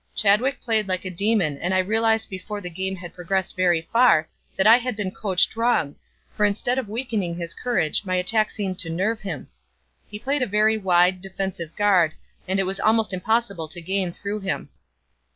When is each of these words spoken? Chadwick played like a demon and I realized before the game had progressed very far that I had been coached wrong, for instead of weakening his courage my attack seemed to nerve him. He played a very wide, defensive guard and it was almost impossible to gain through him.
Chadwick 0.15 0.59
played 0.61 0.87
like 0.87 1.05
a 1.05 1.11
demon 1.11 1.59
and 1.59 1.75
I 1.75 1.77
realized 1.77 2.27
before 2.27 2.59
the 2.59 2.71
game 2.71 2.95
had 2.95 3.13
progressed 3.13 3.55
very 3.55 3.87
far 3.93 4.27
that 4.57 4.65
I 4.65 4.77
had 4.77 4.95
been 4.95 5.11
coached 5.11 5.55
wrong, 5.55 5.95
for 6.33 6.43
instead 6.43 6.79
of 6.79 6.89
weakening 6.89 7.35
his 7.35 7.53
courage 7.53 8.03
my 8.03 8.15
attack 8.15 8.49
seemed 8.49 8.79
to 8.79 8.89
nerve 8.89 9.19
him. 9.21 9.47
He 10.09 10.17
played 10.17 10.41
a 10.41 10.47
very 10.47 10.75
wide, 10.79 11.21
defensive 11.21 11.75
guard 11.75 12.15
and 12.47 12.59
it 12.59 12.65
was 12.65 12.79
almost 12.79 13.13
impossible 13.13 13.67
to 13.67 13.79
gain 13.79 14.11
through 14.11 14.39
him. 14.39 14.69